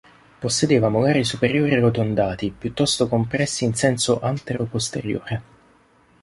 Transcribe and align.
Possedeva 0.39 0.89
molari 0.89 1.23
superiori 1.23 1.75
arrotondati, 1.75 2.49
piuttosto 2.49 3.07
compressi 3.07 3.65
in 3.65 3.75
senso 3.75 4.19
antero-posteriore. 4.19 5.41